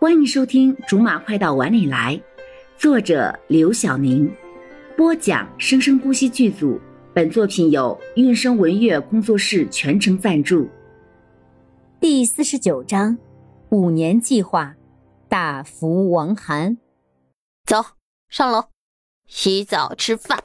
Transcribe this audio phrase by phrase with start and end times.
[0.00, 2.16] 欢迎收听《竹马快到碗里来》，
[2.78, 4.32] 作者刘晓宁，
[4.96, 6.80] 播讲生生不息剧组。
[7.12, 10.66] 本作品由韵声文乐工作室全程赞助。
[12.00, 13.18] 第四十九章：
[13.68, 14.74] 五年计划，
[15.28, 16.78] 大福王涵。
[17.66, 17.84] 走
[18.30, 18.68] 上楼，
[19.26, 20.38] 洗澡吃饭。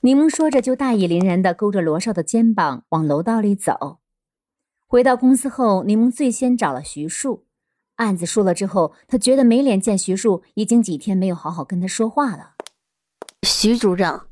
[0.00, 3.98] 柠檬说着，就大义凛然的勾着罗少的肩膀往楼道里走。
[4.86, 7.44] 回到公司后，柠檬最先找了徐树。
[7.96, 12.54] 案子输了之后，他觉得没脸见徐树，已经几天没有好好跟他说话了。
[13.42, 14.28] 徐组长，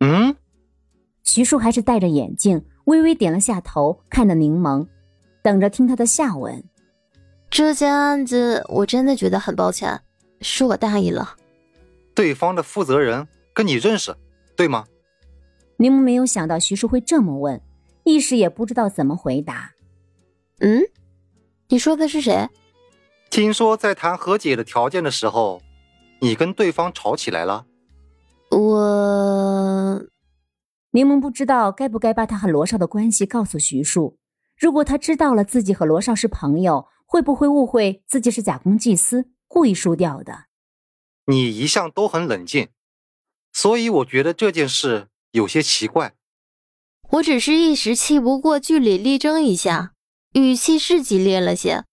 [0.00, 0.36] 嗯，
[1.24, 4.86] 徐树还是戴着眼镜，微微点了下头，看着柠檬，
[5.42, 6.62] 等着听他的下文。
[7.50, 10.00] 这件案子我真的觉得很抱歉，
[10.40, 11.36] 是我大意了。
[12.14, 14.14] 对方的负责人跟你认识，
[14.56, 14.86] 对吗？
[15.78, 17.60] 柠檬没有想到徐树会这么问，
[18.04, 19.72] 一时也不知道怎么回答。
[20.60, 20.82] 嗯，
[21.72, 22.50] 你说的是谁？
[23.30, 25.62] 听说在谈和解的条件的时候，
[26.20, 27.64] 你跟对方吵起来了。
[28.50, 30.06] 我
[30.90, 34.18] 柠檬不知道该不该把他和罗少的关系告诉徐树。
[34.58, 40.44] 如果他知道了自己和罗少是朋友，会不会误会自己是假公济私，故意输掉的？
[41.24, 42.68] 你一向都很冷静，
[43.50, 46.12] 所以我觉得这件事有些奇怪。
[47.12, 49.94] 我只是一时气不过，据理力争一下，
[50.32, 51.84] 语气是激烈了些。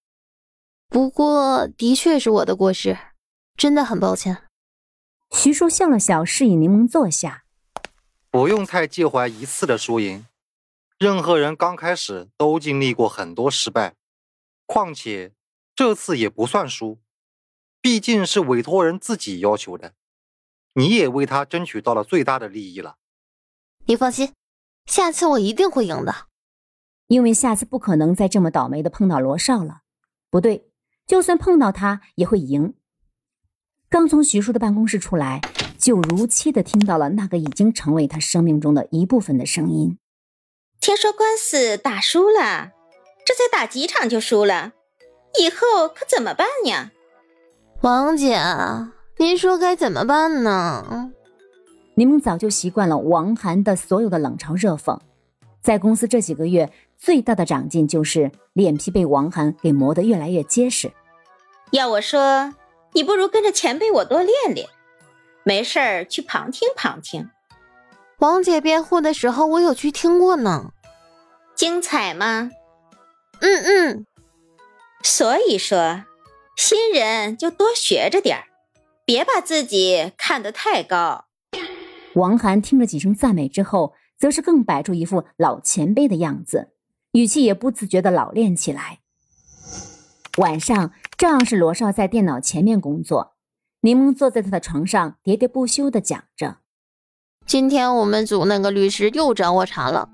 [0.87, 2.97] 不过，的确是我的过失，
[3.57, 4.43] 真的很抱歉。
[5.31, 7.43] 徐叔笑了笑，示意柠檬坐下。
[8.31, 10.25] 不用太介怀一次的输赢，
[10.97, 13.95] 任何人刚开始都经历过很多失败，
[14.65, 15.33] 况且
[15.75, 16.99] 这次也不算输，
[17.81, 19.93] 毕竟是委托人自己要求的，
[20.75, 22.95] 你也为他争取到了最大的利益了。
[23.85, 24.31] 你放心，
[24.85, 26.28] 下次我一定会赢的，
[27.09, 29.81] 因为下次不可能再这么倒霉的碰到罗少了。
[30.31, 30.65] 不对。
[31.05, 32.75] 就算碰到他也会赢。
[33.89, 35.41] 刚从徐叔的办公室出来，
[35.75, 39.97] 就如期的听到了那个已经成为他生命中的一部分的声音。
[40.79, 42.73] 听说官司打输了，
[43.25, 44.73] 这才打几场就输了，
[45.41, 46.91] 以后可怎么办呀？
[47.81, 48.39] 王姐，
[49.17, 51.11] 您说该怎么办呢？
[51.95, 54.99] 你们早就习惯了王涵的所有的冷嘲热讽，
[55.59, 60.91] 在公司这几个月最大的长进就是脸皮被王涵给磨得越来越结实。
[61.71, 62.53] 要我说，
[62.93, 64.67] 你不如跟着前辈我多练练，
[65.43, 67.29] 没事儿去旁听旁听。
[68.19, 70.73] 王姐辩护的时候，我有去听过呢，
[71.55, 72.51] 精彩吗？
[73.39, 74.05] 嗯嗯。
[75.01, 76.03] 所以说，
[76.57, 78.43] 新人就多学着点儿，
[79.05, 81.25] 别把自己看得太高。
[82.15, 86.73] 王涵听了几声赞美之后，则是更摆出一副老前辈的样子，
[87.19, 88.99] 语气也不自觉的老练起来。
[90.37, 93.33] 晚上，照样是罗少在电脑前面工作，
[93.81, 96.59] 柠檬坐在他的床上，喋喋不休的讲着
[97.45, 100.07] ：“今天我们组那个律师又找我茬了，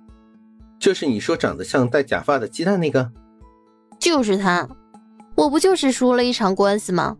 [0.79, 3.11] 就是你说长得像戴假发的鸡蛋那个，
[3.99, 4.67] 就是他。
[5.35, 7.17] 我不就是输了一场官司吗？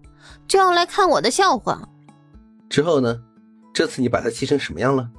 [0.47, 1.90] 就要来看我的笑话。
[2.69, 3.22] 之后呢？
[3.72, 5.12] 这次你把他气成什么样了？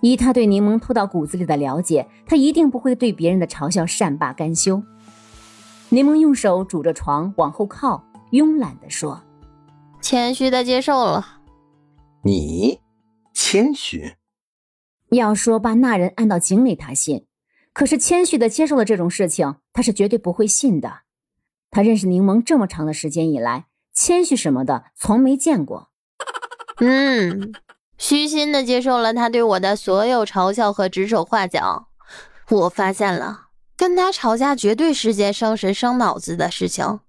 [0.00, 4.82] 以他对柠檬偷到骨子里的了解，他一定不会对别人的嘲笑善罢甘休。”
[5.90, 9.22] 柠檬用手拄着床往后靠，慵懒地说
[10.00, 11.40] ：“谦虚的接受了。”
[12.22, 12.80] 你
[13.34, 14.14] 谦虚？
[15.10, 17.24] 要说把那人按到井里，他信；
[17.72, 21.00] 可是谦虚的接受了这种事情，他是绝对不会信的。
[21.70, 25.90] 他认识柠檬这么长的时间以来，谦虚什么的从没见过。
[26.78, 27.52] 嗯，
[28.00, 31.88] 虚心的接受了他对我的所有嘲笑和指手画脚。
[32.48, 33.48] 我发现了。
[33.76, 37.00] 跟他吵架绝对是件伤神伤脑子的事情，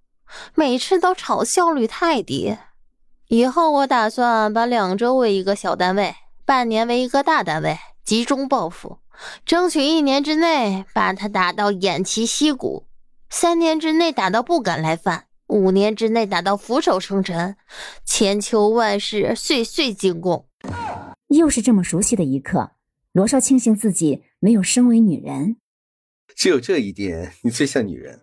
[0.53, 2.57] 每次都吵效率太低。
[3.27, 6.15] 以后我打算把两周为一个小单位，
[6.45, 8.99] 半年为一个大单位，集中报复，
[9.45, 12.85] 争取一年之内把他打到偃旗息鼓，
[13.29, 17.57] 三年之内打到不敢来犯，五年之内打到俯首称臣，
[18.05, 20.45] 千秋万世，岁岁进贡。
[21.37, 22.71] 又是这么熟悉的一刻，
[23.13, 25.57] 罗少庆幸自己没有身为女人。
[26.35, 28.19] 只有这一点，你最像女人。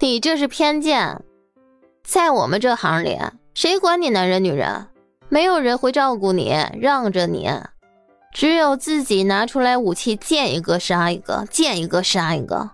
[0.00, 1.24] 你这是偏见，
[2.04, 3.18] 在我们这行里，
[3.54, 4.88] 谁管你男人女人？
[5.28, 7.48] 没有人会照顾你，让着你，
[8.32, 12.70] 只有自己拿出来武器，见一个杀一个，见一个杀一个。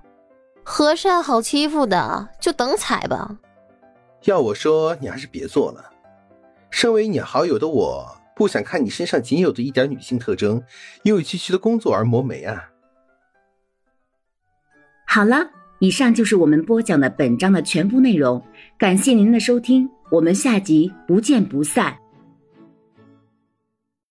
[0.63, 3.39] 和善好欺负的，就等踩吧。
[4.25, 5.91] 要我说，你还是别做了。
[6.71, 10.61] 身为你好友的我，不想看你身上仅有的一点女性特征，
[11.05, 12.71] 因为区区的工作而磨没啊。
[15.07, 15.49] 好了，
[15.79, 18.45] 以上就是我们播讲的本章的全部内容，
[18.77, 21.97] 感谢您的收听，我们下集不见不散。